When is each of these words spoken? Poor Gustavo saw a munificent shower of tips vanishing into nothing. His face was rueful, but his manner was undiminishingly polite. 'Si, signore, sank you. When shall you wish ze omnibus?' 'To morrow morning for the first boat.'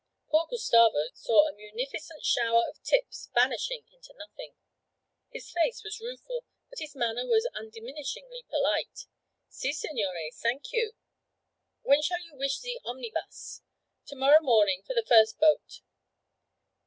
Poor 0.31 0.47
Gustavo 0.49 1.09
saw 1.13 1.47
a 1.47 1.53
munificent 1.53 2.25
shower 2.25 2.63
of 2.67 2.81
tips 2.81 3.29
vanishing 3.35 3.83
into 3.93 4.15
nothing. 4.17 4.55
His 5.31 5.51
face 5.51 5.83
was 5.83 5.99
rueful, 5.99 6.43
but 6.71 6.79
his 6.79 6.95
manner 6.95 7.27
was 7.27 7.47
undiminishingly 7.53 8.47
polite. 8.49 9.05
'Si, 9.49 9.71
signore, 9.71 10.31
sank 10.31 10.73
you. 10.73 10.93
When 11.83 12.01
shall 12.01 12.19
you 12.25 12.35
wish 12.35 12.57
ze 12.57 12.79
omnibus?' 12.83 13.61
'To 14.07 14.15
morrow 14.15 14.41
morning 14.41 14.81
for 14.81 14.95
the 14.95 15.05
first 15.07 15.37
boat.' 15.39 15.81